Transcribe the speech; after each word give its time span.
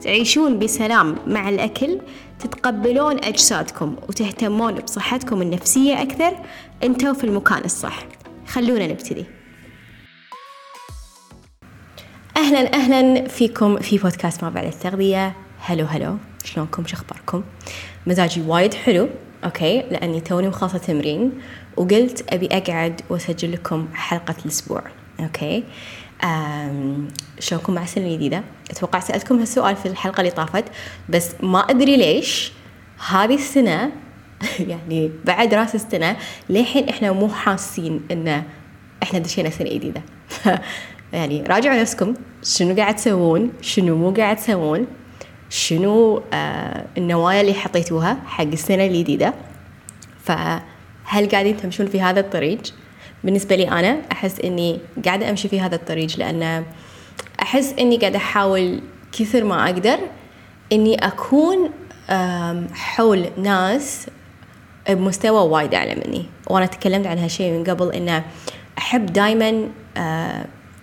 تعيشون 0.00 0.58
بسلام 0.58 1.16
مع 1.26 1.48
الأكل 1.48 2.00
تتقبلون 2.38 3.24
أجسادكم 3.24 3.96
وتهتمون 4.08 4.74
بصحتكم 4.74 5.42
النفسية 5.42 6.02
أكثر. 6.02 6.36
أنتوا 6.84 7.12
في 7.12 7.24
المكان 7.24 7.64
الصح. 7.64 7.98
خلونا 8.46 8.86
نبتدي. 8.86 9.24
أهلا 12.36 12.74
أهلا 12.74 13.28
فيكم 13.28 13.78
في 13.78 13.98
بودكاست 13.98 14.44
ما 14.44 14.50
بعد 14.50 14.66
التغذية. 14.66 15.36
hello 15.60 15.86
hello. 15.86 16.16
شلونكم؟ 16.44 16.86
شخباركم 16.86 17.42
مزاجي 18.06 18.40
وايد 18.40 18.74
حلو 18.74 19.08
okay؟ 19.44 19.82
لأني 19.90 20.20
توني 20.20 20.48
مخلصة 20.48 20.78
تمرين 20.78 21.32
وقلت 21.76 22.34
أبي 22.34 22.46
أقعد 22.46 23.00
وأسجل 23.10 23.52
لكم 23.52 23.88
حلقة 23.94 24.34
الأسبوع 24.44 24.82
okay؟ 25.20 25.64
شلونكم 27.38 27.74
مع 27.74 27.82
السنة 27.82 28.06
الجديدة 28.06 28.42
أتوقع 28.70 29.00
سألتكم 29.00 29.38
هالسؤال 29.38 29.76
في 29.76 29.86
الحلقة 29.86 30.20
اللي 30.20 30.30
طافت 30.30 30.64
بس 31.08 31.30
ما 31.42 31.58
أدري 31.58 31.96
ليش 31.96 32.52
هذه 33.08 33.34
السنة 33.34 33.92
يعني 34.70 35.10
بعد 35.24 35.54
راس 35.54 35.74
السنة 35.74 36.16
للحين 36.50 36.88
إحنا 36.88 37.12
مو 37.12 37.28
حاسين 37.28 38.02
إن 38.10 38.42
إحنا 39.02 39.18
دشينا 39.18 39.50
سنة 39.50 39.70
جديدة. 39.70 40.02
يعني 41.12 41.42
راجعوا 41.42 41.80
نفسكم. 41.80 42.14
شنو 42.42 42.76
قاعد 42.76 42.96
تسوون؟ 42.96 43.52
شنو 43.60 43.96
مو 43.96 44.10
قاعد 44.10 44.36
تسوون؟ 44.36 44.86
شنو 45.50 46.22
آه 46.32 46.84
النوايا 46.98 47.40
اللي 47.40 47.54
حطيتوها 47.54 48.18
حق 48.26 48.44
السنة 48.44 48.86
الجديدة؟ 48.86 49.34
فهل 50.24 51.28
قاعدين 51.32 51.56
تمشون 51.56 51.86
في 51.86 52.00
هذا 52.00 52.20
الطريق؟ 52.20 52.60
بالنسبة 53.24 53.56
لي 53.56 53.68
أنا 53.68 54.02
أحس 54.12 54.40
إني 54.40 54.80
قاعدة 55.04 55.30
أمشي 55.30 55.48
في 55.48 55.60
هذا 55.60 55.74
الطريق 55.74 56.18
لأن 56.18 56.64
أحس 57.42 57.74
إني 57.78 57.96
قاعدة 57.96 58.16
أحاول 58.16 58.80
كثر 59.12 59.44
ما 59.44 59.64
أقدر 59.64 59.98
إني 60.72 60.94
أكون 61.06 61.70
حول 62.72 63.26
ناس 63.36 64.06
بمستوى 64.88 65.48
وايد 65.50 65.74
أعلى 65.74 65.94
مني. 65.94 66.26
وأنا 66.46 66.66
تكلمت 66.66 67.06
عن 67.06 67.18
هالشيء 67.18 67.52
من 67.52 67.64
قبل 67.64 67.92
إنه 67.92 68.24
أحب 68.78 69.06
دايما 69.06 69.68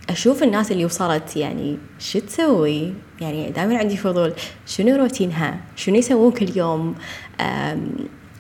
أشوف 0.10 0.44
الناس 0.44 0.72
اللي 0.72 0.86
وصلت 0.86 1.36
يعني 1.36 1.78
شو 2.00 2.20
تسوي؟ 2.20 2.94
يعني 3.22 3.50
دائما 3.50 3.78
عندي 3.78 3.98
فضول. 3.98 4.34
شنو 4.66 4.96
روتينها؟ 4.96 5.60
شنو 5.76 5.96
يسوون 5.96 6.32
كل 6.32 6.58
يوم؟ 6.58 6.96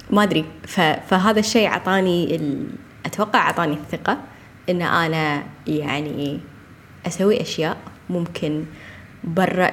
ما 0.09 0.23
أدري. 0.23 0.45
فهذا 1.07 1.39
الشيء 1.39 1.67
عطاني. 1.67 2.39
أتوقع 3.05 3.39
عطاني 3.39 3.73
الثقة 3.73 4.17
إن 4.69 4.81
أنا 4.81 5.43
يعني 5.67 6.39
أسوي 7.07 7.41
أشياء 7.41 7.77
ممكن 8.09 8.65
برا 9.23 9.71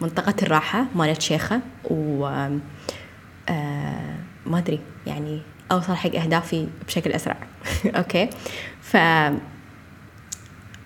منطقة 0.00 0.34
الراحة 0.42 0.86
مالت 0.94 1.22
شيخة 1.22 1.60
و 1.84 2.26
آه 3.48 4.16
ما 4.46 4.58
أدري 4.58 4.80
يعني 5.06 5.42
أوصل 5.72 5.94
حق 5.94 6.14
أهدافي 6.14 6.66
بشكل 6.86 7.12
أسرع. 7.12 7.36
أوكي؟ 7.98 8.30
ف 8.80 8.96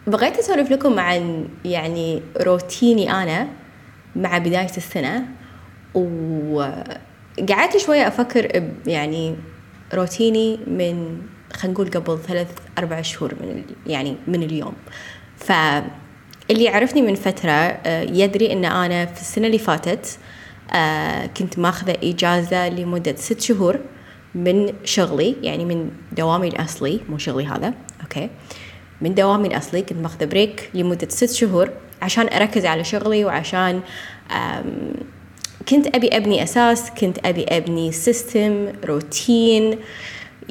بغيت 0.07 0.39
أسولف 0.39 0.71
لكم 0.71 0.99
عن 1.01 1.49
يعني 1.65 2.23
روتيني 2.41 3.13
أنا 3.13 3.49
مع 4.17 4.39
بداية 4.39 4.77
السنة 4.77 5.25
وقعدت 5.95 7.77
شوية 7.77 8.09
أفكر 8.09 8.71
يعني 8.87 9.37
روتيني 9.95 10.59
من 10.67 11.23
خلينا 11.53 11.75
نقول 11.75 11.91
قبل 11.91 12.19
ثلاث 12.19 12.49
أربع 12.79 13.03
شهور 13.03 13.35
من 13.41 13.65
يعني 13.87 14.17
من 14.27 14.43
اليوم. 14.43 14.75
فاللي 15.37 16.65
يعرفني 16.65 17.03
من 17.03 17.15
فترة 17.15 17.51
آه، 17.51 18.03
يدري 18.03 18.53
أن 18.53 18.65
أنا 18.65 19.07
في 19.07 19.21
السنة 19.21 19.47
اللي 19.47 19.59
فاتت 19.59 20.19
آه، 20.73 21.27
كنت 21.27 21.59
ماخذة 21.59 21.97
إجازة 22.03 22.69
لمدة 22.69 23.17
ست 23.17 23.41
شهور 23.41 23.81
من 24.35 24.73
شغلي 24.85 25.37
يعني 25.43 25.65
من 25.65 25.91
دوامي 26.13 26.49
الأصلي 26.49 27.01
مو 27.09 27.19
شغلي 27.19 27.47
هذا 27.47 27.75
okay. 28.03 28.31
من 29.01 29.15
دوامي 29.15 29.49
الأصلي 29.49 29.83
كنت 29.83 29.99
ماخذة 29.99 30.25
break 30.25 30.71
لمدة 30.75 31.09
ست 31.09 31.33
شهور 31.33 31.71
عشان 32.03 32.29
أركز 32.29 32.67
على 32.67 32.85
شغلي 32.85 33.25
وعشان 33.25 33.81
كنت 35.69 35.95
أبي 35.97 36.17
أبني 36.17 36.43
أساس 36.43 36.91
كنت 36.91 37.27
أبي 37.27 37.45
أبني 37.45 37.93
system 37.93 38.73
روتين 38.85 39.79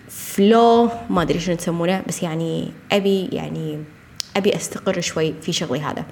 flow 0.10 0.90
ما 1.10 1.22
أدري 1.22 1.40
شنو 1.40 1.56
تسمونه 1.56 2.04
بس 2.08 2.24
يعني 2.24 2.72
أبي 2.92 3.26
يعني 3.26 3.84
أبي 4.38 4.56
أستقر 4.56 5.02
شوي 5.02 5.34
في 5.42 5.54
شغلي 5.54 5.82
هذا. 5.82 6.06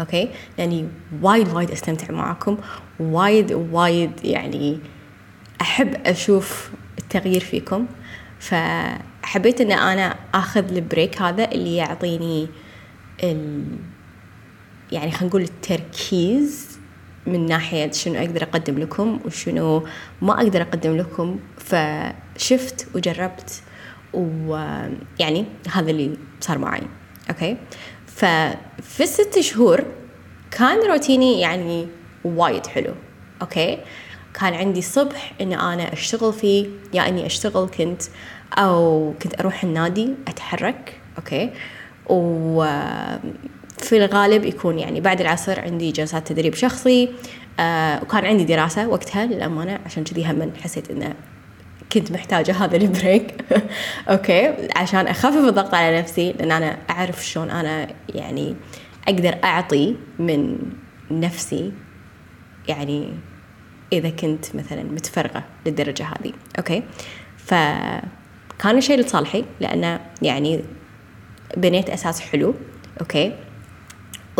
okay؟ 0.00 0.28
يعني 0.58 0.88
وايد 1.22 1.48
وايد 1.48 1.70
أستمتع 1.70 2.14
معاكم. 2.14 2.56
وايد 3.00 3.52
وايد 3.52 4.24
يعني 4.24 4.78
أحب 5.60 6.06
أشوف 6.06 6.70
التغيير 6.98 7.40
فيكم. 7.40 7.86
فحبيت 8.40 9.60
إن 9.60 9.72
أنا 9.72 10.16
آخذ 10.34 10.72
ال 10.72 10.80
break 10.80 11.22
هذا 11.22 11.52
اللي 11.52 11.76
يعطيني 11.76 12.48
ال 13.24 13.64
يعني 14.92 15.10
خلينا 15.10 15.26
نقول 15.26 15.42
التركيز 15.42 16.69
من 17.26 17.46
ناحية 17.46 17.92
شنو 17.92 18.14
أقدر 18.14 18.42
أقدم 18.42 18.78
لكم 18.78 19.20
وشنو 19.24 19.86
ما 20.22 20.32
أقدر 20.32 20.62
أقدم 20.62 20.96
لكم 20.96 21.38
فشفت 21.58 22.88
وجربت 22.94 23.62
ويعني 24.12 25.44
هذا 25.72 25.90
اللي 25.90 26.16
صار 26.40 26.58
معي 26.58 26.82
okay؟ 27.30 27.56
ففي 28.06 29.00
الست 29.00 29.40
شهور 29.40 29.84
كان 30.50 30.90
روتيني 30.90 31.40
يعني 31.40 31.88
وايد 32.24 32.66
حلو 32.66 32.94
okay؟ 33.42 33.78
كان 34.34 34.54
عندي 34.54 34.82
صبح 34.82 35.32
إن 35.40 35.52
أنا 35.52 35.92
أشتغل 35.92 36.32
فيه 36.32 36.66
يا 36.94 37.08
إني 37.08 37.26
أشتغل 37.26 37.68
كنت 37.68 38.02
أو 38.58 39.14
كنت 39.22 39.40
أروح 39.40 39.64
النادي 39.64 40.14
أتحرك 40.28 41.00
okay؟ 41.18 41.50
و 42.08 42.64
في 43.84 44.04
الغالب 44.04 44.44
يكون 44.44 44.78
يعني 44.78 45.00
بعد 45.00 45.20
العصر 45.20 45.60
عندي 45.60 45.92
جلسات 45.92 46.28
تدريب 46.28 46.54
شخصي 46.54 47.08
آه 47.60 48.02
وكان 48.02 48.24
عندي 48.24 48.44
دراسة 48.44 48.88
وقتها 48.88 49.26
للأمانة 49.26 49.78
عشان 49.86 50.04
كذي 50.04 50.30
هم 50.30 50.52
حسيت 50.62 50.90
إنه 50.90 51.14
كنت 51.92 52.12
محتاجة 52.12 52.52
هذا 52.52 52.76
ال 52.76 52.84
break. 52.84 53.34
okay 54.10 54.54
عشان 54.76 55.06
أخفف 55.06 55.48
الضغط 55.48 55.74
على 55.74 55.98
نفسي 55.98 56.32
لأن 56.32 56.52
أنا 56.52 56.78
أعرف 56.90 57.26
شلون 57.26 57.50
أنا 57.50 57.88
يعني 58.14 58.56
أقدر 59.08 59.36
أعطي 59.44 59.96
من 60.18 60.58
نفسي 61.10 61.72
يعني 62.68 63.08
إذا 63.92 64.10
كنت 64.10 64.56
مثلا 64.56 64.82
متفرغة 64.82 65.44
للدرجة 65.66 66.04
هذه. 66.04 66.32
okay 66.58 66.82
فكان 67.36 68.78
الشيء 68.78 68.98
لصالحي 68.98 69.44
لأنه 69.60 70.00
يعني 70.22 70.60
بنيت 71.56 71.90
أساس 71.90 72.20
حلو. 72.20 72.54
okay 73.00 73.32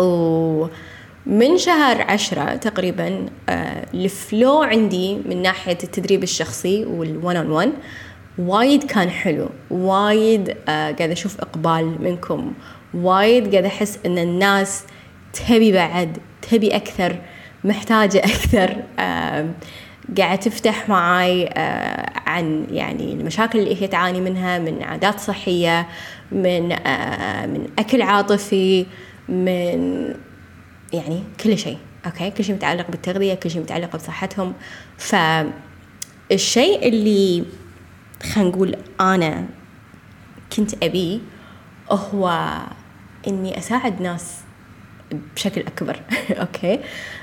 ومن 0.01 1.57
شهر 1.57 2.01
عشرة 2.01 2.55
تقريبا 2.55 3.25
آه، 3.49 3.85
ال 3.93 4.07
flow 4.07 4.61
عندي 4.61 5.15
من 5.15 5.41
ناحية 5.41 5.77
التدريب 5.83 6.23
الشخصي 6.23 6.85
وال 6.85 7.05
one 7.05 7.35
on 7.35 7.51
one 7.51 7.73
وايد 8.37 8.83
كان 8.83 9.09
حلو. 9.09 9.49
وايد 9.71 10.49
آه، 10.49 10.91
قاعدة 10.91 11.13
أشوف 11.13 11.41
إقبال 11.41 12.03
منكم. 12.03 12.53
وايد 12.93 13.51
قاعدة 13.51 13.67
أحس 13.67 13.99
إن 14.05 14.17
الناس 14.17 14.83
تبي 15.33 15.71
بعد 15.71 16.17
تبي 16.51 16.75
أكثر 16.75 17.15
محتاجة 17.63 18.19
أكثر. 18.19 18.75
قاعد 20.17 20.39
تفتح 20.39 20.89
معاي 20.89 21.49
آه، 21.53 22.11
عن 22.25 22.67
يعني 22.71 23.13
المشاكل 23.13 23.59
اللي 23.59 23.81
هي 23.81 23.87
تعاني 23.87 24.21
منها 24.21 24.59
من 24.59 24.83
عادات 24.83 25.19
صحية 25.19 25.87
من 26.31 26.69
من 27.53 27.67
أكل 27.79 28.01
عاطفي 28.01 28.85
من 29.29 30.13
يعني 30.93 31.23
كل 31.43 31.57
شيء 31.57 31.77
أوكي؟ 32.05 32.31
كل 32.31 32.43
شيء 32.43 32.55
متعلق 32.55 32.91
بالتغذية 32.91 33.33
كل 33.33 33.51
شيء 33.51 33.61
متعلق 33.61 33.95
بصحتهم. 33.95 34.53
فالشيء 34.97 36.87
اللي 36.87 37.45
خلينا 38.23 38.49
نقول 38.49 38.75
أنا 38.99 39.45
كنت 40.55 40.83
ابيه 40.83 41.19
هو 41.91 42.57
إني 43.27 43.57
أساعد 43.57 44.01
ناس 44.01 44.37
بشكل 45.35 45.61
أكبر 45.61 45.99
أوكي؟ 46.41 46.79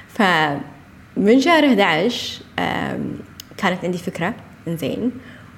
فمن 0.08 1.40
شهر 1.40 1.66
11 1.66 2.42
كانت 3.56 3.84
عندي 3.84 3.98
فكرة 3.98 4.34
زين 4.68 5.12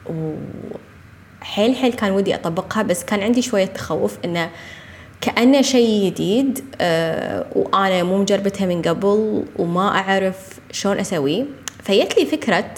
وحيل 0.06 1.76
حيل 1.76 1.92
كان 1.92 2.10
ودي 2.12 2.34
أطبقها 2.34 2.82
بس 2.82 3.04
كان 3.04 3.22
عندي 3.22 3.42
شوية 3.42 3.64
تخوف 3.64 4.18
إنه 4.24 4.50
كأنه 5.20 5.62
شيء 5.62 6.06
جديد 6.06 6.64
أه 6.80 7.46
وأنا 7.54 8.02
مو 8.02 8.18
مجربتها 8.18 8.66
من 8.66 8.82
قبل 8.82 9.44
وما 9.56 9.88
أعرف 9.88 10.60
شلون 10.70 10.98
أسويه 10.98 11.44
فجت 11.82 12.18
لي 12.18 12.26
فكرة 12.26 12.74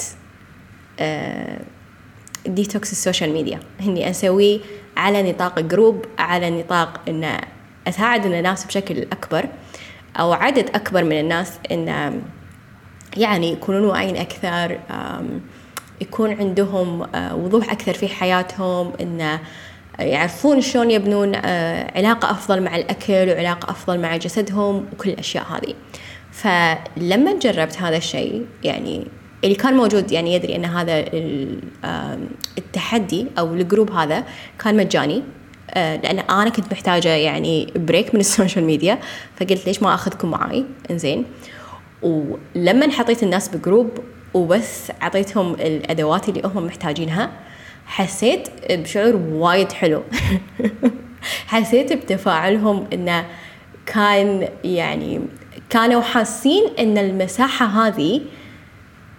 detox 2.46 2.92
ال 2.92 2.98
social 2.98 3.32
media. 3.32 3.60
إني 3.80 4.10
اسويه 4.10 4.60
على 4.96 5.32
نطاق 5.32 5.60
group 5.60 6.04
على 6.18 6.50
نطاق 6.50 7.00
ان 7.08 7.40
أساعد 7.88 8.26
الناس 8.26 8.64
بشكل 8.64 9.02
أكبر 9.02 9.48
أو 10.16 10.32
عدد 10.32 10.70
أكبر 10.74 11.04
من 11.04 11.20
الناس 11.20 11.52
إن 11.70 12.22
يعني 13.16 13.52
يكونون 13.52 13.84
واعيين 13.84 14.16
أكثر 14.16 14.78
يكون 16.00 16.32
عندهم 16.32 17.02
آه، 17.14 17.36
وضوح 17.36 17.72
أكثر 17.72 17.92
في 17.92 18.08
حياتهم 18.08 18.92
إن 19.00 19.38
يعرفون 19.98 20.60
شلون 20.60 20.90
يبنون 20.90 21.34
آه، 21.34 21.98
علاقة 21.98 22.30
أفضل 22.30 22.62
مع 22.62 22.76
الأكل 22.76 23.28
وعلاقة 23.28 23.70
أفضل 23.70 24.00
مع 24.00 24.16
جسدهم 24.16 24.86
وكل 24.92 25.10
الأشياء 25.10 25.44
هذه. 25.44 25.74
فلما 26.32 27.38
جربت 27.38 27.78
هذا 27.78 27.96
الشيء 27.96 28.46
يعني 28.64 29.06
اللي 29.44 29.54
كان 29.54 29.74
موجود 29.74 30.12
يعني 30.12 30.34
يدري 30.34 30.56
أن 30.56 30.64
هذا 30.64 31.04
التحدي 32.58 33.26
أو 33.38 33.54
ال 33.54 33.60
group 33.60 33.90
هذا 33.90 34.24
كان 34.58 34.76
مجاني 34.76 35.22
آه، 35.70 35.96
لأن 35.96 36.18
أنا 36.18 36.50
كنت 36.50 36.72
محتاجة 36.72 37.08
يعني 37.08 37.72
break 37.76 38.14
من 38.14 38.20
ال 38.20 38.27
social 38.27 38.64
media. 38.64 38.98
فقلت 39.36 39.66
ليش 39.66 39.82
ما 39.82 39.94
أخذكم 39.94 40.30
معي 40.30 40.64
إنزين. 40.90 41.24
ولما 42.02 42.90
حطيت 42.90 43.22
الناس 43.22 43.48
ب 43.48 43.55
group 43.55 43.90
وبس 44.34 44.92
أعطيتهم 45.02 45.54
الأدوات 45.54 46.28
اللي 46.28 46.42
هم 46.44 46.66
محتاجينها 46.66 47.30
حسيت 47.92 48.48
بشعور 48.70 49.16
وايد 49.16 49.72
حلو. 49.72 50.02
حسيت 51.46 51.92
بتفاعلهم 51.92 52.86
إنه 52.92 53.26
كان 53.86 54.48
يعني 54.64 55.20
كانوا 55.70 56.02
حاسين 56.02 56.62
إن 56.78 56.98
المساحة 56.98 57.66
هذه 57.66 58.20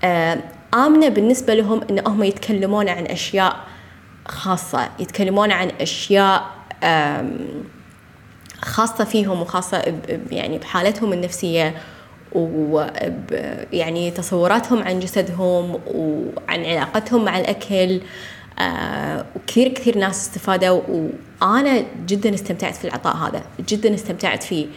آه، 0.04 0.38
آمنة 0.74 1.10
بالنسبة 1.10 1.54
لهم 1.54 1.82
إن 1.90 2.08
هم 2.08 2.24
يتكلمون 2.24 2.90
عن 2.90 3.06
أشياء 3.06 3.56
خاصة 4.28 4.90
يتكلمون 5.00 5.52
عن 5.52 5.72
أشياء 5.82 6.46
خاصة 8.62 9.04
فيهم 9.04 9.42
وخاصة 9.42 10.02
يعني 10.32 10.58
بحالتهم 10.58 11.14
النفسية 11.14 11.76
ويعني 12.36 14.12
تصوراتهم 14.12 14.84
عن 14.84 15.00
جسدهم 15.00 15.80
وعن 15.88 16.66
علاقتهم 16.66 17.26
مع 17.26 17.40
الأكل. 17.40 18.02
آه 18.60 19.26
وكثير 19.36 19.68
كثير 19.68 19.98
ناس 19.98 20.22
استفادوا 20.22 20.82
وأنا 21.42 21.86
جدا 22.08 22.34
استمتعت 22.34 22.76
في 22.76 22.86
العطاء 22.86 23.16
هذا. 23.16 23.44
جدا 23.70 23.94
استمتعت 23.94 24.44
في 24.44 24.68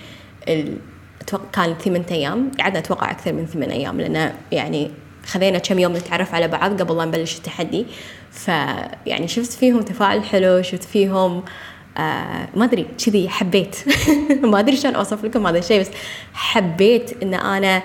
أتوقع 1.21 1.45
كان 1.53 1.75
ثمان 1.75 2.05
أيام. 2.11 2.51
قعدنا 2.61 2.79
أتوقع 2.79 3.11
أكثر 3.11 3.33
من 3.33 3.47
ثمان 3.47 3.71
أيام 3.71 4.01
لأنه 4.01 4.35
يعني 4.53 4.91
خذينا 5.27 5.59
كم 5.59 5.79
يوم 5.79 5.97
نتعرف 5.97 6.35
على 6.35 6.49
بعض 6.49 6.83
قبل 6.83 6.97
لا 6.97 7.05
نبلش 7.05 7.37
التحدي. 7.37 7.87
فيعني 8.31 9.29
شفت 9.29 9.53
فيهم 9.53 9.83
تفاعل 9.83 10.25
حلو 10.25 10.63
شفت 10.63 10.85
فيهم 10.85 11.43
آه 11.99 12.49
ما 12.57 12.65
أدري 12.65 12.87
كذي 13.07 13.29
حبيت. 13.29 13.77
ما 14.51 14.61
أدري 14.61 14.77
شلون 14.77 14.95
أوصف 14.95 15.25
لكم 15.25 15.47
هذا 15.47 15.59
الشيء 15.59 15.81
بس 15.81 15.91
حبيت 16.35 17.23
إن 17.23 17.35
أنا 17.35 17.83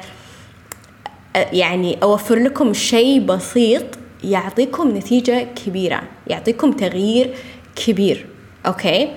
آه، 1.35 1.47
يعني 1.53 1.97
أوفر 2.03 2.35
لكم 2.35 2.73
شيء 2.73 3.19
بسيط 3.19 4.00
يعطيكم 4.23 4.97
نتيجة 4.97 5.47
كبيرة 5.65 6.03
يعطيكم 6.27 6.71
تغيير 6.71 7.35
كبير 7.75 8.25
okay؟ 8.65 9.11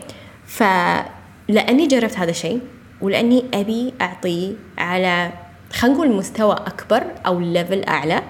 فلاني 0.47 1.87
جربت 1.87 2.19
هذا 2.19 2.31
الشيء 2.31 2.61
ولأني 3.01 3.45
أبي 3.55 3.95
اعطيه 4.01 4.53
على 4.79 5.33
خلينا 5.73 5.97
نقول 5.97 6.13
مستوى 6.13 6.55
أكبر 6.55 7.05
أو 7.27 7.41
level 7.41 7.85
أعلى. 7.85 8.23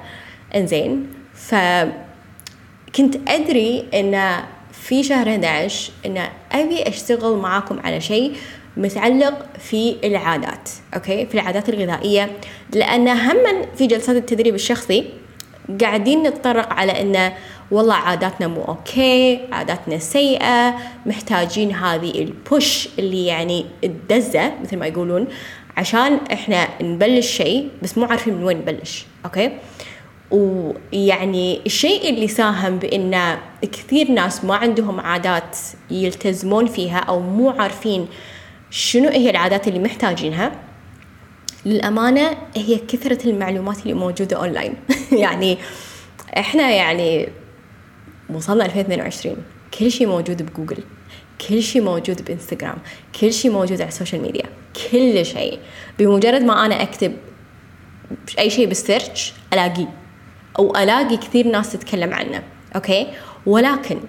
إنزين 0.55 1.07
فكنت 1.35 3.17
أدري 3.29 3.85
إن 3.95 4.43
في 4.73 5.03
شهر 5.03 5.29
11 5.29 5.93
إن 6.07 6.29
أبي 6.53 6.89
أشتغل 6.89 7.37
معاكم 7.37 7.79
على 7.81 8.01
شيء 8.01 8.37
متعلق 8.77 9.47
في 9.59 9.97
العادات 10.05 10.71
okay؟ 10.95 11.27
في 11.27 11.35
العادات 11.35 11.69
الغذائية 11.69 12.39
لأن 12.75 13.09
هم 13.09 13.67
في 13.77 13.87
جلسات 13.87 14.17
التدريب 14.17 14.55
الشخصي 14.55 15.05
قاعدين 15.81 16.23
نتطرق 16.23 16.73
على 16.73 17.01
انه 17.01 17.33
والله 17.71 17.95
عاداتنا 17.95 18.47
مو 18.47 18.63
okay 18.63 19.41
عاداتنا 19.53 19.99
سيئة 19.99 20.75
محتاجين 21.07 21.73
هذه 21.73 22.11
ال 22.11 22.26
push 22.26 22.89
اللي 22.99 23.27
يعني 23.27 23.67
الدزة 23.85 24.53
مثل 24.63 24.77
ما 24.77 24.87
يقولون 24.87 25.27
عشان 25.77 26.19
إحنا 26.33 26.69
نبلش 26.83 27.27
شيء 27.37 27.69
بس 27.83 27.99
مو 27.99 28.05
عارفين 28.05 28.35
من 28.35 28.45
وين 28.45 28.59
نبلش 28.59 29.07
okay؟ 29.25 29.51
ويعني 30.31 31.61
الشيء 31.67 32.11
اللي 32.11 32.29
ساهم 32.29 32.79
بإن 32.79 33.39
كثير 33.63 34.11
ناس 34.11 34.45
ما 34.45 34.55
عندهم 34.55 35.01
عادات 35.01 35.59
يلتزمون 35.91 36.67
فيها 36.67 36.99
أو 36.99 37.21
مو 37.21 37.51
عارفين 37.51 38.07
شنو 38.71 39.09
هي 39.09 39.31
العادات 39.31 39.69
اللي 39.69 39.79
محتاجينها 39.79 40.53
للأمانة 41.65 42.37
هي 42.57 42.79
كثرة 42.79 43.31
المعلومات 43.31 43.83
اللي 43.83 43.95
موجودة 43.95 44.37
أونلاين 44.37 44.75
يعني 45.25 45.59
إحنا 46.39 46.71
يعني 46.71 47.29
وصلنا 48.31 48.65
2022 48.65 49.37
كل 49.79 49.91
شيء 49.91 50.07
موجود 50.07 50.43
بجوجل. 50.43 50.83
كل 51.49 51.63
شيء 51.63 51.83
موجود 51.83 52.25
بإنستغرام. 52.25 52.77
كل 53.21 53.33
شيء 53.33 53.51
موجود 53.51 53.81
على 53.81 53.89
ال 53.89 53.94
social 53.94 54.23
media 54.23 54.45
كل 54.91 55.27
شيء. 55.27 55.59
بمجرد 55.99 56.43
ما 56.43 56.67
أنا 56.67 56.83
أكتب 56.83 57.17
أي 58.39 58.51
شيء 58.51 58.67
بال 58.69 58.85
search 58.85 59.33
ألاقيه. 59.53 59.89
أو 60.59 60.77
ألاقي 60.77 61.17
كثير 61.17 61.49
ناس 61.49 61.73
تتكلم 61.73 62.15
عنه. 62.15 62.43
okay؟ 62.77 63.07
ولكن 63.47 64.01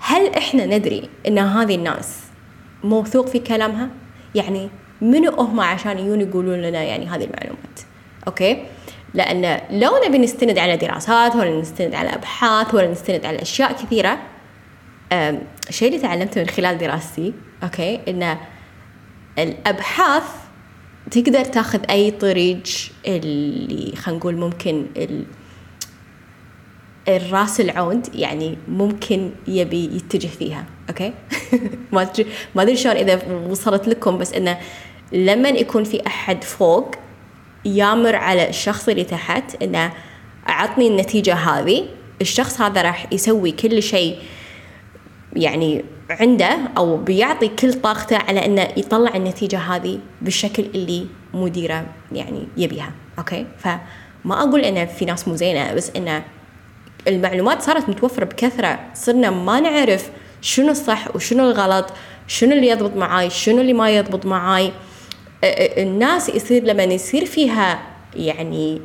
هل 0.00 0.34
إحنا 0.34 0.66
ندري 0.66 1.08
إن 1.26 1.38
هذه 1.38 1.74
الناس 1.74 2.18
موثوق 2.84 3.28
في 3.28 3.38
كلامها؟ 3.38 3.90
يعني 4.34 4.68
منو 5.00 5.30
هم 5.30 5.60
عشان 5.60 5.98
يجون 5.98 6.20
يقولون 6.20 6.62
لنا 6.62 6.82
يعني 6.82 7.06
هذه 7.06 7.24
المعلومات. 7.24 7.80
okay؟ 8.26 8.64
لأن 9.14 9.60
لو 9.70 9.90
نبي 10.06 10.18
نستند 10.18 10.58
على 10.58 10.76
دراسات 10.76 11.36
ولا 11.36 11.60
نستند 11.60 11.94
على 11.94 12.08
أبحاث 12.14 12.74
ولا 12.74 12.90
نستند 12.90 13.26
على 13.26 13.42
أشياء 13.42 13.72
كثيرة 13.72 14.18
الشيء 15.68 15.88
اللي 15.88 15.98
تعلمته 16.00 16.40
من 16.40 16.48
خلال 16.48 16.78
دراستي 16.78 17.32
okay؟ 17.62 18.00
إن 18.08 18.36
الأبحاث 19.38 20.22
تقدر 21.10 21.44
تاخذ 21.44 21.80
أي 21.90 22.10
طريق 22.10 22.62
اللي 23.06 23.96
خلينا 23.96 24.18
نقول 24.20 24.36
ممكن 24.36 24.86
ال 24.96 25.24
الرأس 27.08 27.60
العود 27.60 28.14
يعني 28.14 28.58
ممكن 28.68 29.30
يبي 29.46 29.84
يتجه 29.84 30.26
فيها 30.26 30.64
okay؟ 30.88 31.12
ما 31.92 32.02
أدري 32.02 32.26
ما 32.54 32.62
أدري 32.62 32.76
شلون 32.76 32.96
إذا 32.96 33.20
وصلت 33.48 33.88
لكم 33.88 34.18
بس 34.18 34.32
انه 34.32 34.58
لما 35.12 35.48
يكون 35.48 35.84
في 35.84 36.06
أحد 36.06 36.44
فوق 36.44 36.94
يامر 37.64 38.16
على 38.16 38.48
الشخص 38.48 38.88
اللي 38.88 39.04
تحت 39.04 39.62
إنه 39.62 39.92
أعطني 40.48 40.88
النتيجة 40.88 41.34
هذه. 41.34 41.84
الشخص 42.20 42.60
هذا 42.60 42.82
راح 42.82 43.06
يسوي 43.12 43.52
كل 43.52 43.82
شيء 43.82 44.18
يعني 45.36 45.84
عنده 46.10 46.58
أو 46.76 46.96
بيعطي 46.96 47.48
كل 47.48 47.74
طاقته 47.74 48.16
على 48.16 48.46
إنه 48.46 48.68
يطلع 48.76 49.16
النتيجة 49.16 49.58
هذه 49.58 49.98
بالشكل 50.22 50.62
اللي 50.62 51.06
مديره 51.34 51.86
يعني 52.12 52.48
يبيها. 52.56 52.92
أوكي؟ 53.18 53.46
فما 53.58 54.42
أقول 54.42 54.60
إنه 54.60 54.84
في 54.84 55.04
ناس 55.04 55.28
مو 55.28 55.34
زينة 55.36 55.74
بس 55.74 55.90
إنه 55.96 56.24
المعلومات 57.08 57.62
صارت 57.62 57.88
متوفرة 57.88 58.24
بكثرة. 58.24 58.78
صرنا 58.94 59.30
ما 59.30 59.60
نعرف 59.60 60.10
شنو 60.40 60.70
الصح 60.70 61.16
وشنو 61.16 61.50
الغلط 61.50 61.86
شنو 62.26 62.52
اللي 62.52 62.68
يضبط 62.68 62.96
معاي 62.96 63.30
شنو 63.30 63.60
اللي 63.60 63.72
ما 63.72 63.90
يضبط 63.90 64.26
معاي. 64.26 64.72
الناس 65.44 66.28
يصير 66.28 66.64
لما 66.64 66.82
يصير 66.82 67.24
فيها 67.24 67.82
يعني 68.16 68.80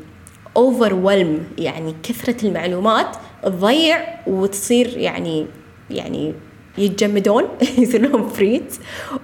overwhelm 0.60 1.60
يعني 1.60 1.96
كثرة 2.04 2.46
المعلومات 2.48 3.16
تضيع 3.44 4.20
وتصير 4.28 4.98
يعني 4.98 5.48
يعني 5.90 6.34
يتجمدون 6.78 7.44
يصير 7.78 8.02
لهم 8.02 8.30
freeze 8.30 8.76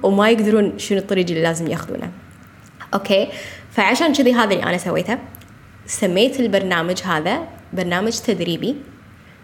وما 0.03 0.29
يقدرون 0.29 0.79
شنو 0.79 0.99
الطريق 0.99 1.25
اللي 1.27 1.41
لازم 1.41 1.67
ياخذونه. 1.67 2.11
okay؟ 2.93 3.27
فعشان 3.71 4.13
كذي 4.13 4.33
هذا 4.33 4.53
اللي 4.53 4.63
أنا 4.63 4.77
سويته 4.77 5.17
سميت 5.85 6.39
البرنامج 6.39 7.01
هذا 7.03 7.47
برنامج 7.73 8.17
تدريبي 8.17 8.75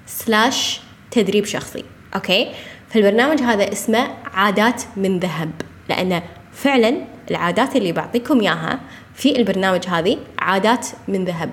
slash 0.06 0.82
تدريب 1.12 1.46
شخصي. 1.46 1.84
okay؟ 2.16 2.52
فالبرنامج 2.90 3.42
هذا 3.42 3.72
اسمه 3.72 4.08
عادات 4.34 4.84
من 4.98 5.20
ذهب 5.20 5.52
لأنه 5.90 6.24
فعلا 6.56 6.96
العادات 7.32 7.76
اللي 7.76 7.92
بعطيكم 7.92 8.40
إياها 8.40 8.80
في 9.14 9.38
البرنامج 9.38 9.88
هذه 9.88 10.18
عادات 10.40 10.88
من 11.08 11.26
ذهب 11.26 11.50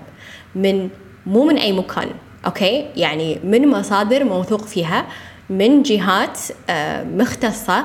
من 0.55 0.89
مو 1.27 1.45
من 1.45 1.57
أي 1.59 1.73
مكان 1.73 2.09
okay؟ 2.47 2.87
يعني 2.97 3.39
من 3.45 3.69
مصادر 3.69 4.25
موثوق 4.25 4.65
فيها 4.65 5.07
من 5.51 5.83
جهات 5.83 6.39
آه، 6.71 7.05
مختصة 7.05 7.85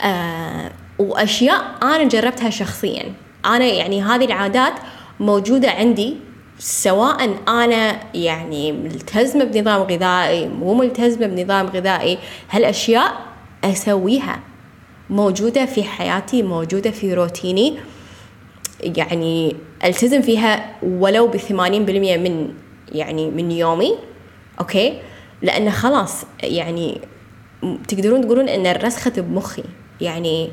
آه، 0.00 0.70
وأشياء 0.98 1.74
أنا 1.82 2.04
جربتها 2.04 2.50
شخصيا. 2.50 3.12
أنا 3.46 3.64
يعني 3.64 4.02
هذه 4.02 4.24
العادات 4.24 4.72
موجودة 5.20 5.70
عندي 5.70 6.16
سواء 6.58 7.36
أنا 7.48 7.96
يعني 8.14 8.72
ملتزمة 8.72 9.44
بنظام 9.44 9.82
غذائي 9.82 10.48
مو 10.48 10.74
ملتزمة 10.74 11.26
بنظام 11.26 11.66
غذائي 11.66 12.18
هالأشياء 12.50 13.12
أسويها. 13.64 14.51
موجودة 15.10 15.66
في 15.66 15.82
حياتي 15.84 16.42
موجودة 16.42 16.90
في 16.90 17.14
روتيني. 17.14 17.74
يعني 18.80 19.56
التزم 19.84 20.22
فيها 20.22 20.76
ولو 20.82 21.26
ب 21.26 21.36
80% 21.36 21.52
من 21.52 22.48
يعني 22.92 23.30
من 23.30 23.50
يومي 23.50 23.94
أوكي؟ 24.60 24.98
لأنه 25.42 25.70
خلاص 25.70 26.24
يعني 26.42 27.00
تقدرون 27.88 28.20
تقولون 28.20 28.48
إن 28.48 28.76
رسخت 28.76 29.20
بمخي. 29.20 29.62
يعني 30.00 30.50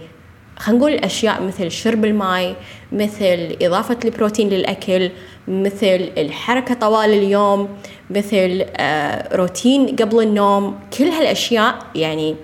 خلينا 0.58 0.80
نقول 0.80 0.94
أشياء 0.94 1.44
مثل 1.44 1.72
شرب 1.72 2.06
الماء 2.06 2.56
مثل 2.92 3.58
إضافة 3.62 3.98
البروتين 4.06 4.50
للأكل 4.50 5.12
مثل 5.48 6.12
الحركة 6.18 6.74
طوال 6.74 7.10
اليوم 7.10 7.70
مثل 8.10 8.66
آه 8.78 9.36
روتين 9.36 9.96
قبل 9.96 10.24
النوم. 10.24 10.80
كل 10.98 11.04
هالأشياء 11.04 11.80
يعني 11.96 12.36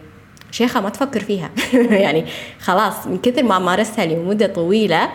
شيخة 0.55 0.81
ما 0.81 0.89
تفكر 0.89 1.19
فيها. 1.19 1.49
يعني 2.05 2.25
خلاص 2.59 3.07
من 3.07 3.17
كثر 3.17 3.43
ما 3.43 3.59
مارستها 3.59 4.05
لمدة 4.05 4.47
طويلة 4.47 5.09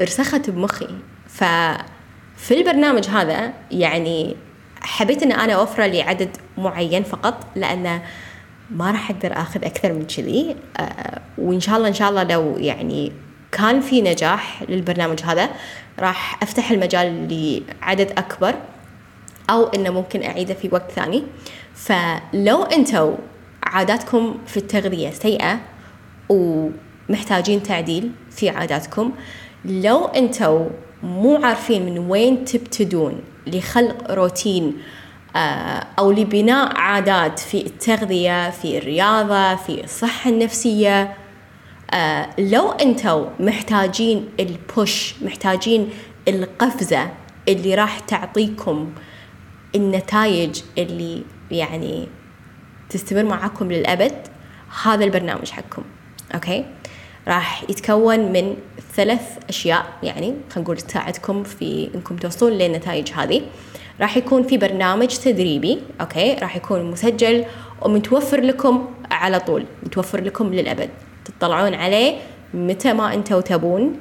رسخت 0.00 0.50
بمخي. 0.50 0.88
ففي 1.28 2.50
البرنامج 2.50 3.08
هذا 3.08 3.52
يعني 3.70 4.36
حبيت 4.80 5.22
ان 5.22 5.32
أنا 5.32 5.52
أوفره 5.52 5.86
لعدد 5.86 6.36
معين 6.58 7.02
فقط 7.02 7.46
لأنه 7.56 8.02
ما 8.70 8.90
راح 8.90 9.10
أقدر 9.10 9.32
آخذ 9.32 9.64
أكثر 9.64 9.92
من 9.92 10.06
كذي. 10.06 10.56
آه، 10.76 11.20
وإن 11.38 11.60
شاء 11.60 11.76
الله 11.76 11.88
إن 11.88 11.94
شاء 11.94 12.10
الله 12.10 12.22
لو 12.22 12.56
يعني 12.58 13.12
كان 13.52 13.80
في 13.80 14.02
نجاح 14.02 14.62
للبرنامج 14.68 15.20
هذا 15.22 15.48
راح 15.98 16.42
أفتح 16.42 16.70
المجال 16.70 17.28
لعدد 17.30 18.10
أكبر 18.10 18.54
أو 19.50 19.66
إنه 19.66 19.90
ممكن 19.90 20.22
أعيده 20.22 20.54
في 20.54 20.68
وقت 20.72 20.90
ثاني. 20.90 21.24
فلو 21.74 22.62
أنتم 22.62 23.14
عاداتكم 23.62 24.38
في 24.46 24.56
التغذية 24.56 25.10
سيئة 25.10 25.60
ومحتاجين 26.28 27.62
تعديل 27.62 28.10
في 28.30 28.48
عاداتكم. 28.48 29.12
لو 29.64 30.04
أنتم 30.04 30.66
مو 31.02 31.36
عارفين 31.36 31.84
من 31.86 31.98
وين 31.98 32.44
تبتدون 32.44 33.20
لخلق 33.46 34.10
روتين 34.10 34.76
آه، 35.36 35.86
أو 35.98 36.12
لبناء 36.12 36.76
عادات 36.76 37.38
في 37.38 37.66
التغذية 37.66 38.50
في 38.50 38.78
الرياضة 38.78 39.56
في 39.56 39.84
الصحة 39.84 40.30
النفسية 40.30 41.16
آه، 41.94 42.28
لو 42.38 42.70
أنتوا 42.70 43.26
محتاجين 43.40 44.28
ال 44.40 44.55
push 44.55 45.14
محتاجين 45.22 45.90
القفزة 46.28 47.10
اللي 47.48 47.74
راح 47.74 47.98
تعطيكم 47.98 48.92
النتائج 49.74 50.60
اللي 50.78 51.22
يعني 51.50 52.08
تستمر 52.92 53.22
معاكم 53.22 53.72
للأبد 53.72 54.12
هذا 54.82 55.04
البرنامج 55.04 55.50
حقكم 55.50 55.82
okay؟ 56.34 56.64
راح 57.28 57.62
يتكون 57.62 58.32
من 58.32 58.56
ثلاث 58.94 59.38
أشياء 59.48 59.86
يعني 60.02 60.34
خلينا 60.50 60.60
نقول 60.60 60.76
تساعدكم 60.76 61.42
في 61.42 61.90
إنكم 61.94 62.16
توصلون 62.16 62.52
للنتائج 62.52 63.12
هذه. 63.12 63.42
راح 64.00 64.16
يكون 64.16 64.42
في 64.42 64.58
برنامج 64.58 65.06
تدريبي 65.06 65.78
okay؟ 66.00 66.34
راح 66.34 66.56
يكون 66.56 66.90
مسجل 66.90 67.44
ومتوفر 67.82 68.40
لكم 68.40 68.88
على 69.10 69.40
طول 69.40 69.64
متوفر 69.82 70.20
لكم 70.20 70.54
للأبد. 70.54 70.90
تطلعون 71.24 71.74
عليه 71.74 72.16
متى 72.54 72.92
ما 72.92 73.14
أنتم 73.14 73.40
تبون 73.40 73.96